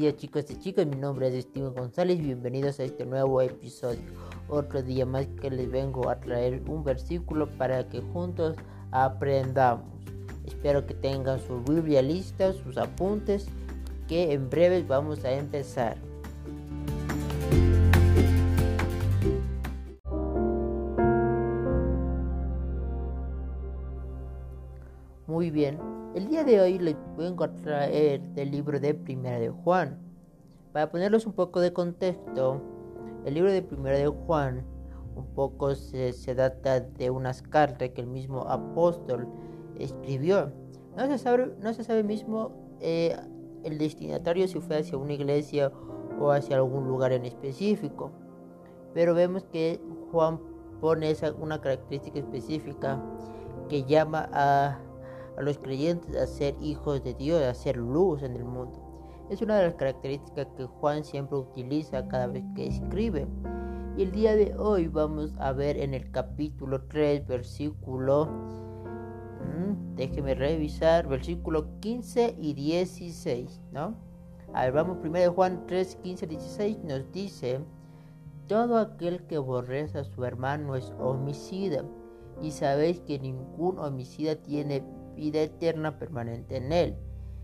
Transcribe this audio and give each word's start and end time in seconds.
Días 0.00 0.16
chicos 0.16 0.50
y 0.50 0.58
chicas, 0.58 0.86
mi 0.86 0.96
nombre 0.96 1.28
es 1.28 1.44
Steven 1.44 1.74
González, 1.74 2.18
bienvenidos 2.18 2.80
a 2.80 2.84
este 2.84 3.04
nuevo 3.04 3.42
episodio. 3.42 4.00
Otro 4.48 4.82
día 4.82 5.04
más 5.04 5.26
que 5.42 5.50
les 5.50 5.70
vengo 5.70 6.08
a 6.08 6.18
traer 6.18 6.62
un 6.66 6.82
versículo 6.82 7.46
para 7.58 7.86
que 7.86 8.00
juntos 8.00 8.56
aprendamos. 8.92 9.84
Espero 10.46 10.86
que 10.86 10.94
tengan 10.94 11.38
su 11.46 11.62
Biblia 11.64 12.00
lista, 12.00 12.54
sus 12.54 12.78
apuntes, 12.78 13.46
que 14.08 14.32
en 14.32 14.48
breve 14.48 14.82
vamos 14.88 15.22
a 15.26 15.32
empezar. 15.32 15.98
Muy 25.26 25.50
bien, 25.50 25.78
el 26.14 26.28
día 26.28 26.42
de 26.42 26.60
hoy 26.60 26.78
les 26.78 26.96
vengo 27.16 27.44
a 27.44 27.54
traer 27.54 28.20
del 28.34 28.50
libro 28.50 28.80
de 28.80 28.94
Primera 28.94 29.38
de 29.38 29.48
Juan. 29.48 29.98
Para 30.72 30.90
ponerles 30.90 31.24
un 31.24 31.32
poco 31.32 31.60
de 31.60 31.72
contexto, 31.72 32.60
el 33.24 33.34
libro 33.34 33.52
de 33.52 33.62
Primera 33.62 33.96
de 33.96 34.08
Juan 34.08 34.64
un 35.14 35.26
poco 35.34 35.74
se, 35.74 36.12
data 36.34 36.80
de 36.80 37.10
unas 37.10 37.42
cartas 37.42 37.90
que 37.90 38.00
el 38.00 38.08
mismo 38.08 38.42
apóstol 38.48 39.28
escribió. 39.78 40.52
No 40.96 41.06
se 41.06 41.18
sabe, 41.18 41.54
no 41.60 41.72
se 41.74 41.84
sabe 41.84 42.02
mismo 42.02 42.52
eh, 42.80 43.16
el 43.62 43.78
destinatario 43.78 44.48
si 44.48 44.60
fue 44.60 44.78
hacia 44.78 44.98
una 44.98 45.12
iglesia 45.12 45.70
o 46.20 46.30
hacia 46.30 46.56
algún 46.56 46.88
lugar 46.88 47.12
en 47.12 47.24
específico. 47.24 48.10
Pero 48.94 49.14
vemos 49.14 49.44
que 49.44 49.80
Juan 50.10 50.40
pone 50.80 51.10
esa, 51.10 51.32
una 51.32 51.60
característica 51.60 52.18
específica 52.18 53.00
que 53.68 53.84
llama 53.84 54.28
a 54.32 54.80
a 55.40 55.42
los 55.42 55.58
creyentes 55.58 56.14
a 56.16 56.26
ser 56.26 56.54
hijos 56.60 57.02
de 57.02 57.14
Dios, 57.14 57.42
a 57.42 57.54
ser 57.54 57.78
luz 57.78 58.22
en 58.22 58.36
el 58.36 58.44
mundo. 58.44 58.78
Es 59.30 59.40
una 59.40 59.56
de 59.56 59.64
las 59.64 59.74
características 59.74 60.48
que 60.54 60.66
Juan 60.66 61.02
siempre 61.02 61.38
utiliza 61.38 62.06
cada 62.08 62.26
vez 62.26 62.44
que 62.54 62.66
escribe. 62.66 63.26
Y 63.96 64.02
el 64.02 64.12
día 64.12 64.36
de 64.36 64.54
hoy 64.58 64.88
vamos 64.88 65.32
a 65.38 65.52
ver 65.52 65.78
en 65.78 65.94
el 65.94 66.10
capítulo 66.10 66.82
3, 66.88 67.26
versículo... 67.26 68.26
Mm, 68.26 69.96
déjeme 69.96 70.34
revisar, 70.34 71.08
versículo 71.08 71.80
15 71.80 72.36
y 72.38 72.52
16, 72.52 73.62
¿no? 73.72 73.94
A 74.52 74.64
ver, 74.64 74.72
vamos 74.72 74.98
primero 74.98 75.30
de 75.30 75.34
Juan 75.34 75.64
3, 75.66 75.96
15 76.02 76.24
y 76.26 76.28
16, 76.28 76.78
nos 76.84 77.10
dice, 77.12 77.60
todo 78.46 78.76
aquel 78.76 79.22
que 79.26 79.36
aborrece 79.36 80.00
a 80.00 80.04
su 80.04 80.22
hermano 80.22 80.76
es 80.76 80.92
homicida, 80.98 81.82
y 82.42 82.50
sabéis 82.50 83.00
que 83.00 83.18
ningún 83.18 83.78
homicida 83.78 84.34
tiene 84.36 84.82
vida 85.14 85.40
eterna 85.40 85.98
permanente 85.98 86.56
en 86.56 86.72
Él. 86.72 86.96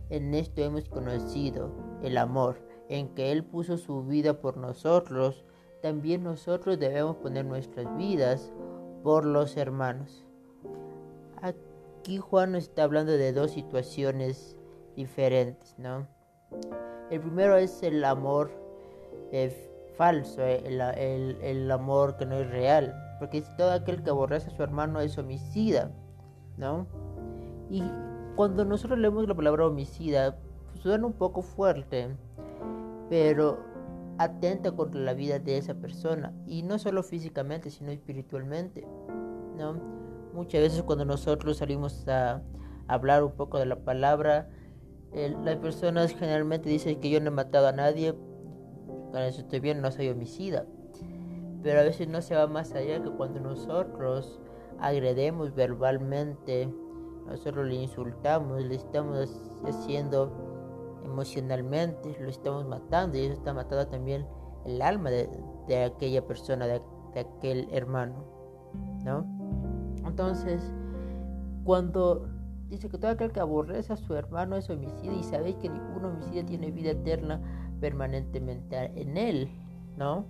En 0.08 0.34
esto 0.34 0.62
hemos 0.62 0.88
conocido 0.88 1.70
el 2.02 2.16
amor, 2.16 2.60
en 2.88 3.08
que 3.14 3.32
Él 3.32 3.44
puso 3.44 3.76
su 3.76 4.04
vida 4.04 4.40
por 4.40 4.56
nosotros, 4.56 5.44
también 5.82 6.22
nosotros 6.22 6.78
debemos 6.78 7.16
poner 7.16 7.44
nuestras 7.44 7.96
vidas 7.96 8.52
por 9.02 9.24
los 9.24 9.56
hermanos. 9.56 10.24
Aquí 11.42 12.18
Juan 12.18 12.52
nos 12.52 12.64
está 12.64 12.84
hablando 12.84 13.12
de 13.12 13.32
dos 13.32 13.50
situaciones 13.52 14.56
diferentes, 14.94 15.74
¿no? 15.78 16.06
El 17.10 17.20
primero 17.20 17.56
es 17.56 17.82
el 17.82 18.04
amor 18.04 18.50
eh, 19.32 19.70
falso, 19.96 20.42
eh, 20.42 20.62
el, 20.66 21.36
el, 21.42 21.70
amor 21.70 22.16
que 22.16 22.26
no 22.26 22.36
es 22.36 22.50
real, 22.50 22.94
porque 23.18 23.42
todo 23.56 23.72
aquel 23.72 24.02
que 24.02 24.10
aborrece 24.10 24.48
a 24.48 24.56
su 24.56 24.62
hermano 24.62 25.00
es 25.00 25.16
homicida, 25.18 25.90
¿no? 26.56 26.86
Y 27.70 27.82
cuando 28.36 28.64
nosotros 28.64 28.98
leemos 28.98 29.26
la 29.26 29.34
palabra 29.34 29.66
homicida, 29.66 30.36
pues, 30.70 30.80
suena 30.80 31.06
un 31.06 31.14
poco 31.14 31.42
fuerte, 31.42 32.16
pero 33.08 33.58
atenta 34.18 34.72
contra 34.72 35.00
la 35.00 35.14
vida 35.14 35.38
de 35.38 35.58
esa 35.58 35.74
persona. 35.74 36.32
Y 36.46 36.62
no 36.62 36.78
solo 36.78 37.02
físicamente, 37.02 37.70
sino 37.70 37.90
espiritualmente. 37.90 38.86
¿no? 39.56 39.74
Muchas 40.32 40.60
veces 40.60 40.82
cuando 40.82 41.04
nosotros 41.04 41.58
salimos 41.58 42.06
a 42.08 42.42
hablar 42.88 43.24
un 43.24 43.32
poco 43.32 43.58
de 43.58 43.66
la 43.66 43.76
palabra, 43.76 44.48
las 45.12 45.56
personas 45.56 46.12
generalmente 46.12 46.68
dicen 46.68 47.00
que 47.00 47.10
yo 47.10 47.20
no 47.20 47.28
he 47.28 47.32
matado 47.32 47.68
a 47.68 47.72
nadie, 47.72 48.14
con 49.12 49.22
eso 49.22 49.40
estoy 49.40 49.60
bien, 49.60 49.80
no 49.80 49.90
soy 49.90 50.08
homicida. 50.10 50.66
Pero 51.62 51.80
a 51.80 51.84
veces 51.84 52.06
no 52.08 52.20
se 52.20 52.34
va 52.34 52.46
más 52.46 52.72
allá 52.74 53.02
que 53.02 53.10
cuando 53.10 53.40
nosotros 53.40 54.40
agredemos 54.78 55.54
verbalmente 55.54 56.68
nosotros 57.26 57.66
le 57.66 57.74
insultamos, 57.74 58.62
le 58.62 58.74
estamos 58.76 59.30
haciendo 59.64 60.32
emocionalmente, 61.04 62.16
lo 62.20 62.28
estamos 62.28 62.66
matando 62.66 63.16
y 63.16 63.22
eso 63.22 63.34
está 63.34 63.52
matando 63.52 63.86
también 63.88 64.26
el 64.64 64.82
alma 64.82 65.10
de, 65.10 65.84
aquella 65.84 66.26
persona, 66.26 66.66
de, 66.66 66.82
aquel 67.18 67.68
hermano, 67.72 68.14
¿no? 69.04 69.24
Entonces, 70.04 70.72
cuando 71.64 72.28
dice 72.68 72.88
que 72.88 72.98
todo 72.98 73.10
aquel 73.12 73.32
que 73.32 73.40
aborrece 73.40 73.92
a 73.92 73.96
su 73.96 74.14
hermano 74.14 74.56
es 74.56 74.68
homicida 74.68 75.12
y 75.12 75.22
sabéis 75.22 75.56
que 75.56 75.68
ningún 75.68 76.04
homicida 76.04 76.44
tiene 76.44 76.70
vida 76.70 76.90
eterna 76.90 77.40
permanentemente 77.80 78.92
en 79.00 79.16
él, 79.16 79.48
¿no? 79.96 80.24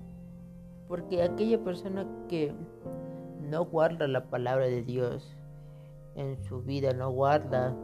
Porque 0.89 1.23
aquella 1.23 1.63
persona 1.63 2.07
que 2.29 2.55
no 3.41 3.65
guarda 3.65 4.07
la 4.07 4.29
palabra 4.29 4.67
de 4.67 4.83
Dios, 4.83 5.37
en 6.17 6.43
su 6.43 6.63
vida, 6.63 6.93
no 6.93 7.11
guarda 7.11 7.75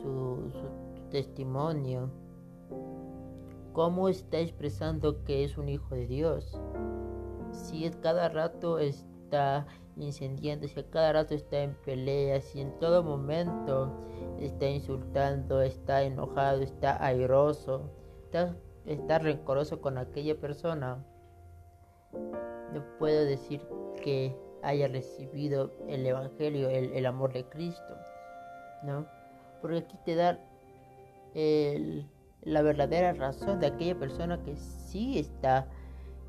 su, 0.00 0.50
testimonio. 1.10 2.10
¿Cómo 3.72 4.08
está 4.08 4.38
expresando 4.38 5.22
que 5.24 5.44
es 5.44 5.58
un 5.58 5.68
hijo 5.68 5.94
de 5.94 6.06
Dios? 6.06 6.58
Si 7.50 7.88
cada 8.00 8.30
rato 8.30 8.78
está 8.78 9.66
incendiando, 9.96 10.66
si 10.68 10.80
a 10.80 10.90
cada 10.90 11.12
rato 11.12 11.34
está 11.34 11.62
en 11.62 11.74
pelea, 11.84 12.40
si 12.40 12.60
en 12.60 12.78
todo 12.78 13.02
momento 13.02 13.92
está 14.38 14.68
insultando, 14.68 15.60
está 15.60 16.02
enojado, 16.02 16.62
está 16.62 17.04
airoso, 17.04 17.90
está 18.86 19.18
rencoroso 19.18 19.80
con 19.82 19.98
aquella 19.98 20.38
persona, 20.38 21.04
no 22.12 22.82
puedo 22.98 23.24
decir 23.24 23.66
que 24.02 24.34
haya 24.62 24.88
recibido 24.88 25.72
el 25.88 26.06
Evangelio, 26.06 26.68
el, 26.68 27.06
amor 27.06 27.32
de 27.32 27.44
Cristo, 27.44 27.96
¿no? 28.84 29.06
Porque 29.60 29.78
aquí 29.78 29.96
te 30.04 30.14
da 30.14 30.38
la 32.42 32.62
verdadera 32.62 33.12
razón 33.12 33.60
de 33.60 33.66
aquella 33.66 33.98
persona 33.98 34.42
que 34.42 34.56
sí 34.56 35.18
está 35.18 35.66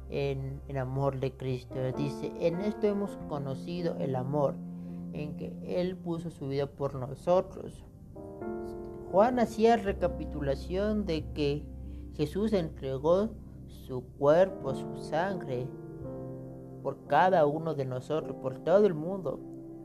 en, 0.09 0.61
en 0.67 0.77
amor 0.77 1.19
de 1.19 1.31
Cristo. 1.31 1.75
Dice, 1.97 2.31
en 2.39 2.61
esto 2.61 2.87
hemos 2.87 3.17
conocido 3.29 3.95
el 3.99 4.15
amor, 4.15 4.55
en 5.13 5.37
que 5.37 5.53
Él 5.63 5.95
puso 5.95 6.29
su 6.29 6.47
vida 6.47 6.67
por 6.67 6.95
nosotros. 6.95 7.83
Juan 9.11 9.39
hacía 9.39 9.77
recapitulación 9.77 11.05
de 11.05 11.23
que 11.33 11.63
Jesús 12.15 12.53
entregó 12.53 13.29
su 13.67 14.03
cuerpo, 14.17 14.73
su 14.73 14.97
sangre, 14.97 15.67
por 16.83 17.07
cada 17.07 17.45
uno 17.45 17.73
de 17.73 17.85
nosotros, 17.85 18.35
por 18.41 18.59
todo 18.59 18.85
el 18.85 18.93
mundo. 18.93 19.39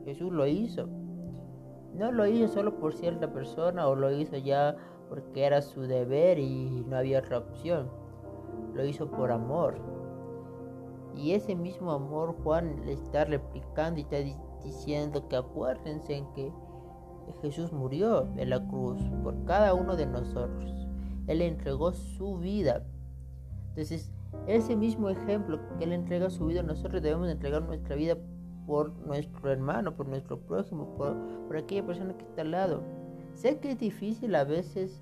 Jesús 0.05 0.31
lo 0.31 0.45
hizo. 0.45 0.87
No 1.95 2.11
lo 2.11 2.27
hizo 2.27 2.53
solo 2.53 2.77
por 2.77 2.93
cierta 2.93 3.33
persona 3.33 3.87
o 3.87 3.95
lo 3.95 4.11
hizo 4.11 4.37
ya 4.37 4.75
porque 5.09 5.45
era 5.45 5.61
su 5.61 5.81
deber 5.81 6.37
y 6.37 6.85
no 6.87 6.97
había 6.97 7.19
otra 7.19 7.39
opción. 7.39 7.89
Lo 8.75 8.85
hizo 8.85 9.09
por 9.09 9.31
amor. 9.31 9.77
Y 11.15 11.31
ese 11.31 11.55
mismo 11.55 11.91
amor 11.91 12.35
Juan 12.43 12.85
le 12.85 12.93
está 12.93 13.25
replicando 13.25 13.99
y 13.99 14.03
está 14.03 14.17
diciendo 14.63 15.27
que 15.27 15.35
acuérdense 15.35 16.15
en 16.15 16.31
que 16.33 16.51
Jesús 17.41 17.71
murió 17.73 18.27
en 18.37 18.49
la 18.49 18.65
cruz 18.67 19.01
por 19.23 19.43
cada 19.45 19.73
uno 19.73 19.95
de 19.95 20.05
nosotros. 20.05 20.87
Él 21.27 21.41
entregó 21.41 21.91
su 21.91 22.37
vida. 22.37 22.83
Entonces, 23.69 24.11
ese 24.47 24.75
mismo 24.75 25.09
ejemplo 25.09 25.59
que 25.77 25.83
Él 25.83 25.93
entrega 25.93 26.29
su 26.29 26.45
vida, 26.45 26.63
nosotros 26.63 27.01
debemos 27.01 27.29
entregar 27.29 27.61
nuestra 27.63 27.95
vida 27.95 28.17
por 28.69 28.91
nuestro 28.99 29.51
hermano, 29.51 29.95
por 29.95 30.07
nuestro 30.07 30.39
prójimo, 30.39 30.95
por, 30.95 31.57
aquella 31.57 31.85
persona 31.85 32.15
que 32.15 32.23
está 32.23 32.41
al 32.41 32.51
lado. 32.51 32.83
Sé 33.33 33.59
que 33.59 33.71
es 33.71 33.79
difícil 33.79 34.35
a 34.35 34.43
veces 34.43 35.01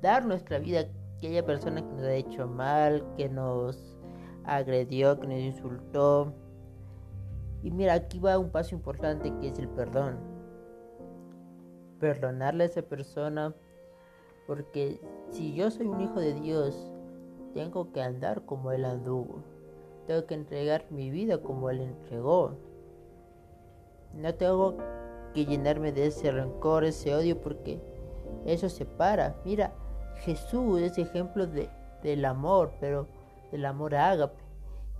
dar 0.00 0.24
nuestra 0.24 0.58
vida 0.58 0.80
a 0.80 1.16
aquella 1.16 1.44
persona 1.44 1.82
que 1.82 1.94
nos 1.94 2.02
ha 2.02 2.14
hecho 2.14 2.46
mal, 2.46 3.04
que 3.16 3.28
nos 3.28 3.98
agredió, 4.44 5.18
que 5.18 5.26
nos 5.26 5.38
insultó. 5.38 6.32
Y 7.64 7.70
mira, 7.72 7.94
aquí 7.94 8.20
va 8.20 8.38
un 8.38 8.50
paso 8.50 8.74
importante 8.74 9.32
que 9.40 9.48
es 9.48 9.58
el 9.58 9.68
perdón. 9.68 10.18
Perdonarle 11.98 12.64
a 12.64 12.66
esa 12.66 12.82
persona, 12.82 13.54
porque 14.46 15.00
si 15.30 15.54
yo 15.54 15.70
soy 15.70 15.86
un 15.86 16.00
hijo 16.00 16.20
de 16.20 16.34
Dios, 16.34 16.91
tengo 17.54 17.92
que 17.92 18.02
andar 18.02 18.44
como 18.44 18.72
Él 18.72 18.84
anduvo. 18.84 19.42
Tengo 20.06 20.26
que 20.26 20.34
entregar 20.34 20.86
mi 20.90 21.10
vida 21.10 21.38
como 21.38 21.70
Él 21.70 21.80
entregó. 21.80 22.56
No 24.14 24.34
tengo 24.34 24.76
que 25.34 25.46
llenarme 25.46 25.92
de 25.92 26.06
ese 26.06 26.30
rencor, 26.30 26.84
ese 26.84 27.14
odio, 27.14 27.40
porque 27.40 27.80
eso 28.44 28.68
separa. 28.68 29.36
Mira, 29.44 29.72
Jesús 30.16 30.80
es 30.80 30.98
ejemplo 30.98 31.46
de, 31.46 31.68
del 32.02 32.24
amor, 32.24 32.72
pero 32.80 33.06
del 33.50 33.64
amor 33.64 33.94
ágape. 33.94 34.42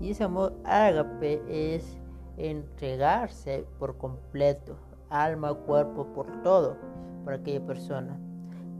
Y 0.00 0.10
ese 0.10 0.25
amor 0.25 0.54
ágape 0.64 1.43
es 1.49 1.99
entregarse 2.37 3.66
por 3.78 3.99
completo, 3.99 4.76
alma, 5.10 5.54
cuerpo, 5.54 6.06
por 6.14 6.43
todo, 6.43 6.76
para 7.25 7.37
aquella 7.37 7.64
persona. 7.64 8.19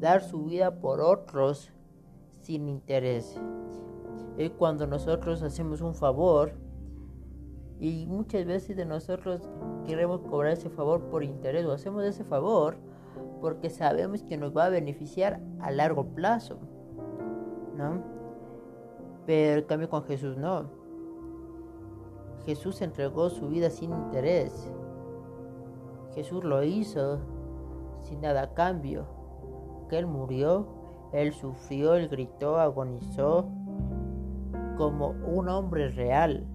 Dar 0.01 0.23
su 0.23 0.45
vida 0.45 0.81
por 0.81 1.01
otros 1.01 1.71
sin 2.43 2.69
interés. 2.69 3.41
Es 4.37 4.51
cuando 4.51 4.87
nosotros 4.87 5.43
hacemos 5.43 5.81
un 5.81 5.95
favor 5.95 6.53
y 7.79 8.07
muchas 8.07 8.45
veces 8.45 8.77
de 8.77 8.85
nosotros 8.85 9.49
queremos 9.87 10.21
cobrar 10.23 10.53
ese 10.53 10.71
favor 10.71 11.09
por 11.09 11.25
interés 11.25 11.65
o 11.67 11.73
hacemos 11.73 12.05
ese 12.05 12.25
favor 12.25 12.77
porque 13.41 13.71
sabemos 13.71 14.23
que 14.23 14.37
nos 14.37 14.57
va 14.57 14.67
a 14.67 14.71
beneficiar 14.71 15.41
a 15.61 15.71
largo 15.71 16.07
plazo. 16.15 16.59
¿No? 17.77 18.03
Pero 19.27 19.61
en 19.61 19.67
cambio 19.67 19.89
con 19.89 20.05
Jesús 20.05 20.37
no. 20.37 20.71
Jesús 22.45 22.83
entregó 22.83 23.31
su 23.31 23.49
vida 23.49 23.71
sin 23.71 23.93
interés. 23.93 24.71
Jesús 26.15 26.45
lo 26.45 26.63
hizo 26.63 27.21
sin 28.03 28.21
nada 28.21 28.43
a 28.43 28.55
cambio. 28.55 29.07
Que 29.89 29.99
Él 29.99 30.07
murió, 30.07 30.82
Él 31.13 31.33
sufrió, 31.33 31.95
Él 31.95 32.09
gritó, 32.09 32.59
agonizó 32.59 33.49
como 34.77 35.09
un 35.27 35.49
hombre 35.49 35.91
real. 35.91 36.47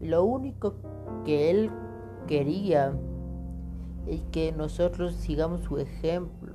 Lo 0.00 0.24
único 0.24 0.74
que 1.24 1.50
Él 1.50 1.70
quería 2.26 2.92
es 4.06 4.20
que 4.32 4.52
nosotros 4.52 5.14
sigamos 5.14 5.62
su 5.62 5.78
ejemplo, 5.78 6.54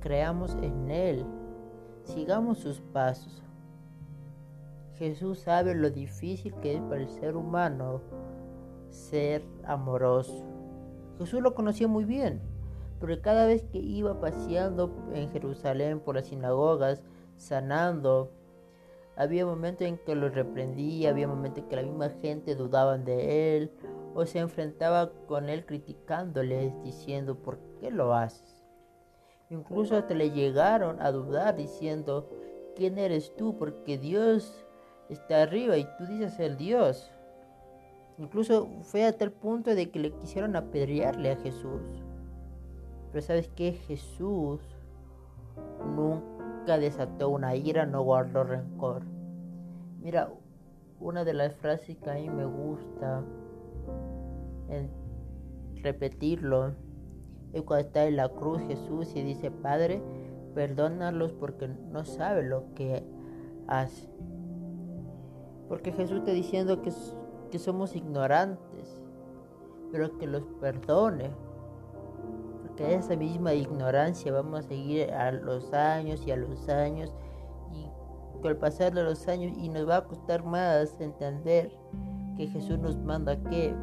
creamos 0.00 0.56
en 0.62 0.90
Él, 0.90 1.24
sigamos 2.02 2.58
sus 2.58 2.80
pasos. 2.80 3.42
Jesús 4.96 5.38
sabe 5.38 5.76
lo 5.76 5.90
difícil 5.90 6.52
que 6.56 6.74
es 6.74 6.82
para 6.82 7.00
el 7.00 7.08
ser 7.08 7.36
humano 7.36 8.00
ser 8.90 9.44
amoroso. 9.64 10.44
Jesús 11.18 11.40
lo 11.40 11.54
conocía 11.54 11.88
muy 11.88 12.04
bien, 12.04 12.40
pero 13.00 13.20
cada 13.20 13.46
vez 13.46 13.62
que 13.64 13.78
iba 13.78 14.20
paseando 14.20 14.90
en 15.14 15.30
Jerusalén 15.30 16.00
por 16.00 16.16
las 16.16 16.26
sinagogas, 16.26 17.02
sanando, 17.36 18.32
había 19.16 19.44
momentos 19.44 19.86
en 19.86 19.98
que 19.98 20.14
lo 20.14 20.28
reprendía, 20.28 21.10
había 21.10 21.26
momentos 21.26 21.64
en 21.64 21.68
que 21.68 21.76
la 21.76 21.82
misma 21.82 22.10
gente 22.10 22.54
dudaban 22.54 23.04
de 23.04 23.56
él 23.56 23.72
o 24.14 24.24
se 24.26 24.38
enfrentaba 24.38 25.10
con 25.26 25.48
él 25.48 25.66
criticándole, 25.66 26.72
diciendo, 26.84 27.36
¿por 27.36 27.58
qué 27.80 27.90
lo 27.90 28.14
haces? 28.14 28.64
Incluso 29.50 29.96
hasta 29.96 30.14
le 30.14 30.30
llegaron 30.30 31.00
a 31.00 31.10
dudar 31.10 31.56
diciendo, 31.56 32.28
¿quién 32.76 32.98
eres 32.98 33.34
tú? 33.36 33.56
Porque 33.56 33.98
Dios 33.98 34.64
está 35.08 35.42
arriba 35.42 35.76
y 35.78 35.84
tú 35.96 36.06
dices 36.06 36.34
ser 36.34 36.56
Dios. 36.56 37.10
Incluso 38.18 38.68
fue 38.82 39.04
a 39.04 39.16
tal 39.16 39.32
punto 39.32 39.74
de 39.74 39.90
que 39.90 40.00
le 40.00 40.12
quisieron 40.12 40.54
apedrearle 40.56 41.32
a 41.32 41.36
Jesús. 41.36 41.82
Pero 43.18 43.26
sabes 43.26 43.48
que 43.48 43.72
Jesús 43.72 44.60
nunca 45.84 46.78
desató 46.78 47.30
una 47.30 47.56
ira, 47.56 47.84
no 47.84 48.02
guardó 48.02 48.44
rencor. 48.44 49.02
Mira, 50.00 50.30
una 51.00 51.24
de 51.24 51.34
las 51.34 51.52
frases 51.56 51.96
que 51.96 52.10
a 52.12 52.14
mí 52.14 52.30
me 52.30 52.44
gusta 52.44 53.24
en 54.68 54.88
repetirlo 55.82 56.74
es 57.52 57.62
cuando 57.62 57.88
está 57.88 58.06
en 58.06 58.14
la 58.14 58.28
cruz 58.28 58.62
Jesús 58.68 59.10
y 59.16 59.22
dice, 59.24 59.50
Padre, 59.50 60.00
perdónalos 60.54 61.32
porque 61.32 61.66
no 61.66 62.04
saben 62.04 62.50
lo 62.50 62.72
que 62.76 63.02
hacen. 63.66 64.10
Porque 65.66 65.90
Jesús 65.90 66.18
está 66.18 66.30
diciendo 66.30 66.82
que, 66.82 66.92
que 67.50 67.58
somos 67.58 67.96
ignorantes, 67.96 69.02
pero 69.90 70.16
que 70.18 70.28
los 70.28 70.44
perdone. 70.60 71.47
Porque 72.78 72.94
esa 72.94 73.16
misma 73.16 73.54
ignorancia 73.54 74.32
vamos 74.32 74.60
a 74.60 74.68
seguir 74.68 75.10
a 75.10 75.32
los 75.32 75.72
años 75.72 76.24
y 76.24 76.30
a 76.30 76.36
los 76.36 76.68
años 76.68 77.12
y 77.72 77.88
el 78.46 78.56
pasar 78.56 78.94
de 78.94 79.02
los 79.02 79.26
años 79.26 79.52
y 79.58 79.68
nos 79.68 79.88
va 79.88 79.96
a 79.96 80.04
costar 80.04 80.44
más 80.44 81.00
entender 81.00 81.72
que 82.36 82.46
Jesús 82.46 82.78
nos 82.78 82.96
manda 82.96 83.36
que 83.50 83.74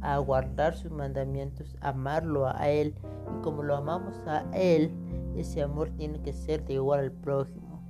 a 0.00 0.18
guardar 0.18 0.74
sus 0.74 0.90
mandamientos, 0.90 1.76
amarlo 1.80 2.48
a 2.48 2.68
Él 2.68 2.96
y 3.32 3.42
como 3.42 3.62
lo 3.62 3.76
amamos 3.76 4.20
a 4.26 4.44
Él, 4.52 4.90
ese 5.36 5.62
amor 5.62 5.90
tiene 5.90 6.20
que 6.20 6.32
ser 6.32 6.64
de 6.64 6.74
igual 6.74 6.98
al 6.98 7.12
prójimo. 7.12 7.86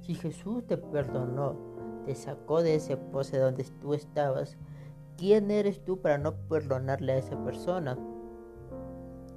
Si 0.00 0.14
Jesús 0.14 0.66
te 0.66 0.78
perdonó, 0.78 1.54
te 2.06 2.14
sacó 2.14 2.62
de 2.62 2.76
ese 2.76 2.96
pose 2.96 3.38
donde 3.38 3.64
tú 3.82 3.92
estabas, 3.92 4.56
¿quién 5.18 5.50
eres 5.50 5.84
tú 5.84 6.00
para 6.00 6.16
no 6.16 6.32
perdonarle 6.48 7.12
a 7.12 7.18
esa 7.18 7.36
persona? 7.44 7.98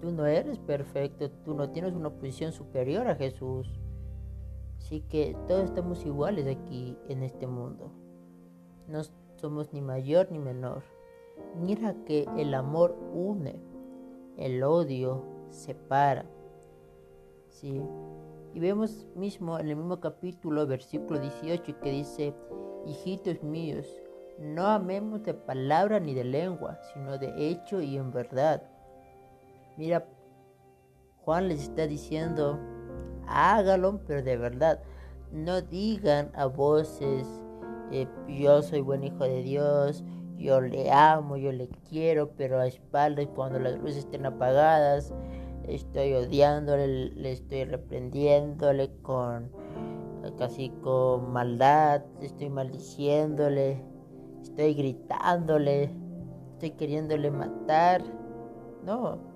Tú 0.05 0.11
no 0.11 0.27
eres 0.27 0.59
perfecto, 0.59 1.31
tú 1.43 1.55
no 1.55 1.71
tienes 1.71 1.95
una 1.95 2.11
posición 2.11 2.51
superior 2.51 3.07
a 3.07 3.15
Jesús. 3.15 3.67
Así 4.77 5.01
que 5.01 5.35
todos 5.47 5.63
estamos 5.63 6.05
iguales 6.05 6.45
aquí 6.45 6.95
en 7.09 7.23
este 7.23 7.47
mundo. 7.47 7.89
No 8.87 9.01
somos 9.37 9.73
ni 9.73 9.81
mayor 9.81 10.27
ni 10.31 10.37
menor. 10.37 10.83
Mira 11.59 11.95
que 12.05 12.27
el 12.37 12.53
amor 12.53 12.95
une, 13.15 13.59
el 14.37 14.61
odio 14.61 15.25
separa. 15.49 16.27
¿Sí? 17.49 17.81
Y 18.53 18.59
vemos 18.59 19.07
mismo 19.15 19.57
en 19.57 19.69
el 19.69 19.75
mismo 19.75 19.99
capítulo, 20.01 20.67
versículo 20.67 21.19
18, 21.19 21.79
que 21.79 21.89
dice, 21.89 22.35
hijitos 22.85 23.41
míos, 23.41 23.87
no 24.37 24.67
amemos 24.67 25.23
de 25.23 25.33
palabra 25.33 25.99
ni 25.99 26.13
de 26.13 26.25
lengua, 26.25 26.77
sino 26.93 27.17
de 27.17 27.49
hecho 27.49 27.81
y 27.81 27.97
en 27.97 28.11
verdad. 28.11 28.74
Mira, 29.77 30.07
Juan 31.23 31.47
les 31.49 31.63
está 31.63 31.87
diciendo, 31.87 32.59
hágalo, 33.27 34.01
pero 34.05 34.21
de 34.23 34.37
verdad. 34.37 34.81
No 35.31 35.61
digan 35.61 36.31
a 36.35 36.45
voces, 36.45 37.27
eh, 37.91 38.07
yo 38.27 38.61
soy 38.61 38.81
buen 38.81 39.03
hijo 39.03 39.23
de 39.23 39.43
Dios, 39.43 40.03
yo 40.37 40.61
le 40.61 40.91
amo, 40.91 41.37
yo 41.37 41.51
le 41.51 41.67
quiero, 41.89 42.31
pero 42.37 42.59
a 42.59 42.67
espaldas 42.67 43.27
cuando 43.35 43.59
las 43.59 43.77
luces 43.77 43.97
estén 43.97 44.25
apagadas 44.25 45.13
estoy 45.67 46.13
odiándole, 46.13 47.09
le 47.11 47.31
estoy 47.31 47.63
reprendiéndole 47.65 48.91
con 49.01 49.51
casi 50.37 50.69
con 50.81 51.31
maldad, 51.31 52.03
estoy 52.21 52.49
maldiciéndole, 52.49 53.81
estoy 54.41 54.73
gritándole, 54.73 55.91
estoy 56.53 56.71
queriéndole 56.71 57.29
matar. 57.31 58.01
No. 58.83 59.34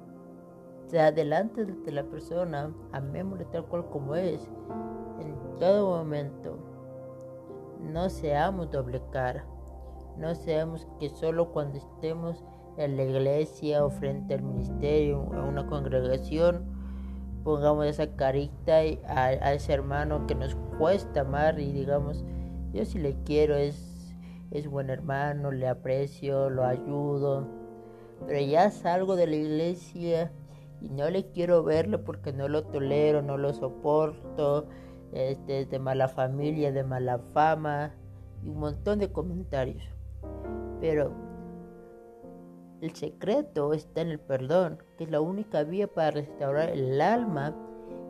O 0.89 0.91
sea, 0.91 1.11
delante 1.11 1.65
de 1.65 1.91
la 1.91 2.01
persona, 2.01 2.73
amémosle 2.93 3.45
tal 3.45 3.63
cual 3.65 3.87
como 3.91 4.15
es, 4.15 4.41
en 5.19 5.59
todo 5.59 5.95
momento. 5.95 6.57
No 7.79 8.09
seamos 8.09 8.71
doble 8.71 8.99
cara. 9.11 9.45
No 10.17 10.33
seamos 10.33 10.87
que 10.99 11.09
solo 11.09 11.51
cuando 11.51 11.77
estemos 11.77 12.43
en 12.77 12.97
la 12.97 13.03
iglesia 13.03 13.85
o 13.85 13.91
frente 13.91 14.33
al 14.33 14.41
ministerio, 14.41 15.29
en 15.31 15.41
una 15.41 15.67
congregación, 15.67 16.65
pongamos 17.43 17.85
esa 17.85 18.07
carita 18.15 18.77
a, 19.05 19.53
ese 19.53 19.73
hermano 19.73 20.25
que 20.25 20.33
nos 20.33 20.55
cuesta 20.79 21.21
amar 21.21 21.59
y 21.59 21.71
digamos, 21.71 22.25
yo 22.73 22.83
si 22.83 22.97
le 22.97 23.15
quiero, 23.25 23.55
es, 23.55 24.15
es 24.49 24.67
buen 24.67 24.89
hermano, 24.89 25.51
le 25.51 25.67
aprecio, 25.67 26.49
lo 26.49 26.65
ayudo, 26.65 27.47
pero 28.25 28.43
ya 28.43 28.71
salgo 28.71 29.15
de 29.15 29.27
la 29.27 29.35
iglesia 29.35 30.31
y 30.81 30.89
no 30.89 31.09
le 31.09 31.31
quiero 31.31 31.63
verlo 31.63 32.03
porque 32.03 32.33
no 32.33 32.47
lo 32.47 32.63
tolero, 32.63 33.21
no 33.21 33.37
lo 33.37 33.53
soporto, 33.53 34.67
este, 35.11 35.61
es 35.61 35.69
de 35.69 35.79
mala 35.79 36.07
familia, 36.07 36.71
de 36.71 36.83
mala 36.83 37.19
fama 37.33 37.95
y 38.43 38.49
un 38.49 38.59
montón 38.59 38.99
de 38.99 39.11
comentarios. 39.11 39.83
Pero 40.79 41.13
el 42.81 42.95
secreto 42.95 43.73
está 43.73 44.01
en 44.01 44.09
el 44.09 44.19
perdón, 44.19 44.81
que 44.97 45.03
es 45.03 45.11
la 45.11 45.19
única 45.19 45.63
vía 45.63 45.87
para 45.87 46.11
restaurar 46.11 46.69
el 46.69 47.01
alma 47.01 47.55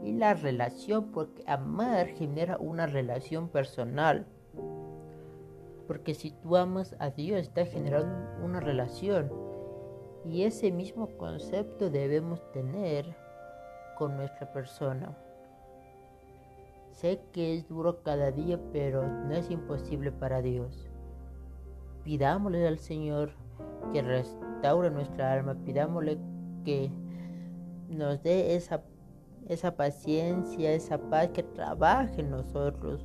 y 0.04 0.14
la 0.14 0.34
relación, 0.34 1.12
porque 1.12 1.44
amar 1.48 2.08
genera 2.10 2.58
una 2.58 2.86
relación 2.86 3.50
personal. 3.50 4.28
Porque 5.88 6.14
si 6.14 6.32
tú 6.32 6.56
amas 6.56 6.96
a 7.00 7.10
Dios, 7.10 7.40
está 7.40 7.66
generando 7.66 8.14
una 8.44 8.60
relación. 8.60 9.49
Y 10.30 10.44
ese 10.44 10.72
mismo 10.72 11.08
concepto 11.18 11.90
debemos 11.90 12.40
tener 12.52 13.16
con 13.98 14.16
nuestra 14.16 14.54
persona. 14.54 15.18
Sé 16.92 17.20
que 17.32 17.56
es 17.56 17.68
duro 17.68 18.04
cada 18.04 18.32
día, 18.32 18.60
pero 18.72 19.08
no 19.08 19.34
es 19.34 19.50
imposible 19.50 20.12
para 20.12 20.44
Dios. 20.44 20.88
Pidámosle 22.04 22.68
al 22.68 22.78
Señor 22.78 23.32
que 23.92 24.04
restaure 24.04 24.92
nuestra 24.92 25.34
alma, 25.34 25.56
pidámosle 25.66 26.20
que 26.64 26.92
nos 27.90 28.22
dé 28.22 28.56
esa, 28.56 28.84
esa 29.48 29.76
paciencia, 29.76 30.72
esa 30.72 31.00
paz 31.10 31.30
que 31.30 31.42
trabaje 31.42 32.22
en 32.22 32.30
nosotros 32.30 33.04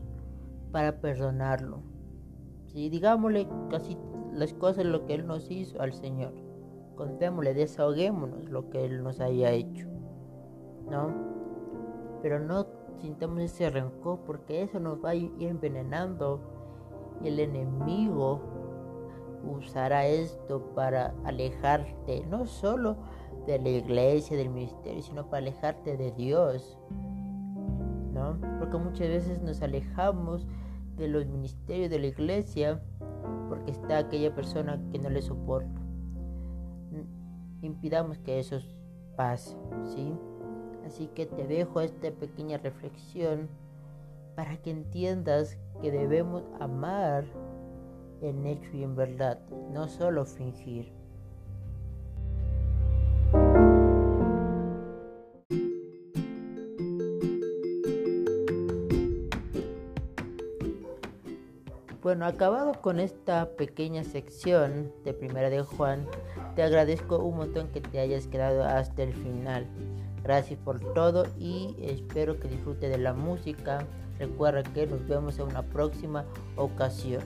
para 0.73 1.01
perdonarlo. 1.01 1.81
Si 2.67 2.91
digámosle 2.91 3.49
casi 3.71 3.97
las 4.35 4.53
cosas 4.53 4.85
lo 4.85 5.07
que 5.07 5.15
Él 5.15 5.27
nos 5.27 5.51
hizo 5.51 5.81
al 5.81 5.95
Señor. 5.95 6.44
Contémosle, 6.97 7.55
desahoguémonos 7.55 8.49
lo 8.51 8.71
que 8.71 8.85
Él 8.85 9.03
nos 9.03 9.21
haya 9.21 9.51
hecho. 9.51 9.89
¿No? 10.91 11.13
Pero 12.23 12.41
no 12.41 12.67
sintamos 13.01 13.41
ese 13.41 13.71
rencor 13.71 14.21
porque 14.27 14.63
eso 14.63 14.81
nos 14.81 15.03
va 15.05 15.11
a 15.11 15.15
ir 15.15 15.33
envenenando 15.41 16.41
y 17.23 17.29
el 17.29 17.41
enemigo 17.41 18.41
usará 19.47 20.07
esto 20.07 20.75
para 20.75 21.15
alejarte 21.25 22.25
no 22.27 22.47
solo 22.47 22.97
de 23.47 23.59
la 23.59 23.69
iglesia, 23.69 24.37
del 24.37 24.49
ministerio, 24.49 25.03
sino 25.03 25.29
para 25.29 25.39
alejarte 25.39 25.97
de 25.97 26.13
Dios. 26.13 26.79
¿No? 28.13 28.39
Porque 28.59 28.79
muchas 28.79 29.09
veces 29.09 29.43
nos 29.43 29.61
alejamos 29.61 30.47
de 30.97 31.09
los 31.09 31.27
ministerios 31.27 31.91
de 31.91 31.99
la 31.99 32.07
iglesia 32.07 32.81
porque 33.49 33.73
está 33.73 33.99
aquella 33.99 34.35
persona 34.35 34.81
que 34.93 34.99
no 34.99 35.11
le 35.11 35.21
soporta. 35.21 35.84
Impidamos 37.65 38.19
que 38.19 38.39
eso 38.39 38.59
pase, 39.17 39.57
¿sí? 39.95 40.13
Así 40.87 41.07
que 41.15 41.25
te 41.25 41.47
dejo 41.47 41.81
esta 41.81 42.11
pequeña 42.11 42.59
reflexión 42.59 43.49
para 44.37 44.59
que 44.59 44.71
entiendas 44.71 45.57
que 45.81 45.91
debemos 45.91 46.43
amar 46.61 47.25
en 48.21 48.47
hecho 48.47 48.69
y 48.75 48.83
en 48.83 48.95
verdad, 48.95 49.41
no 49.73 49.89
solo 49.89 50.27
fingir. 50.27 50.93
Bueno, 62.03 62.27
acabado 62.27 62.83
con 62.83 63.01
esta 63.01 63.57
pequeña 63.57 64.05
sección 64.05 64.93
de 65.05 65.15
Primera 65.15 65.49
de 65.49 65.63
Juan, 65.63 66.07
te 66.55 66.63
agradezco 66.63 67.19
un 67.19 67.37
montón 67.37 67.69
que 67.69 67.81
te 67.81 67.99
hayas 67.99 68.27
quedado 68.27 68.65
hasta 68.65 69.03
el 69.03 69.13
final. 69.13 69.67
Gracias 70.23 70.59
por 70.59 70.81
todo 70.95 71.27
y 71.39 71.77
espero 71.83 72.41
que 72.41 72.49
disfrute 72.49 72.89
de 72.89 72.99
la 72.99 73.13
música. 73.13 73.87
Recuerda 74.19 74.63
que 74.63 74.87
nos 74.87 75.07
vemos 75.07 75.39
en 75.39 75.49
una 75.49 75.63
próxima 75.63 76.25
ocasión. 76.57 77.23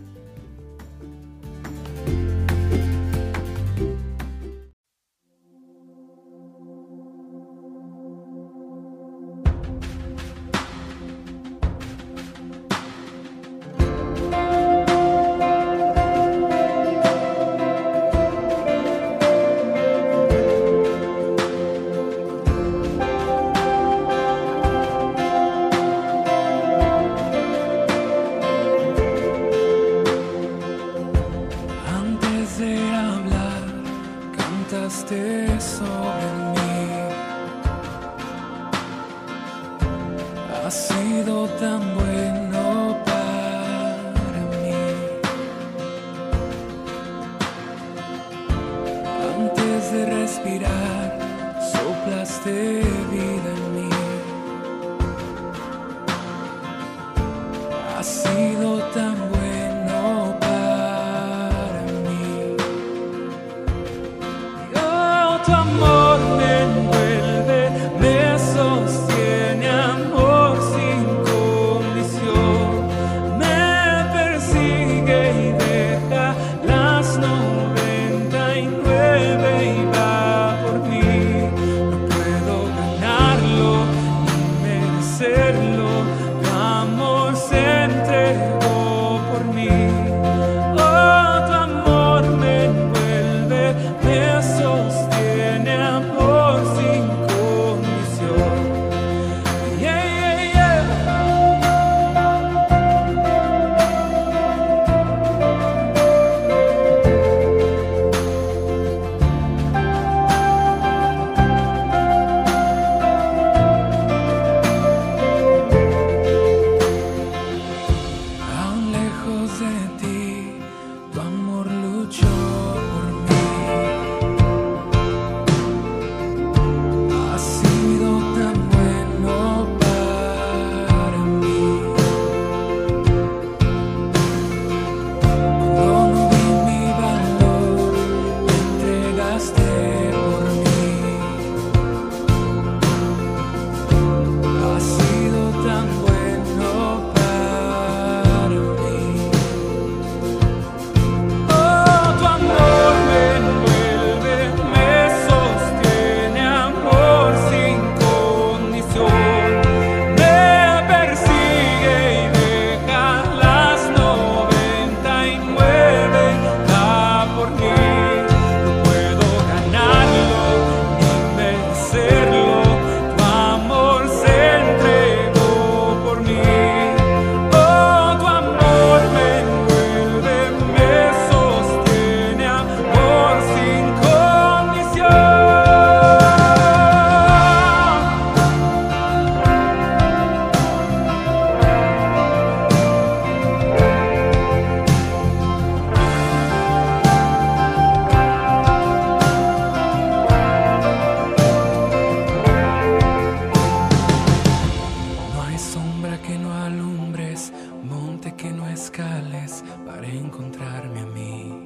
para 209.84 210.06
encontrarme 210.06 211.00
a 211.00 211.06
mí. 211.06 211.64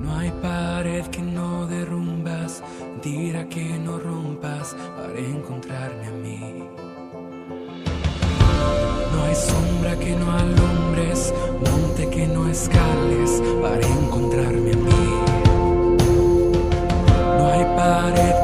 No 0.00 0.16
hay 0.16 0.30
pared 0.40 1.04
que 1.08 1.20
no 1.20 1.66
derrumbas, 1.66 2.62
tira 3.02 3.46
que 3.46 3.78
no 3.78 3.98
rompas 3.98 4.74
para 4.96 5.18
encontrarme 5.18 6.06
a 6.06 6.10
mí. 6.10 6.64
No 9.12 9.22
hay 9.24 9.34
sombra 9.34 9.94
que 9.98 10.16
no 10.16 10.32
alumbres, 10.32 11.34
monte 11.60 12.08
que 12.08 12.26
no 12.26 12.48
escales 12.48 13.42
para 13.60 13.86
encontrarme 13.86 14.72
a 14.72 14.76
mí. 14.76 15.06
No 17.38 17.46
hay 17.46 17.64
pared 17.76 18.39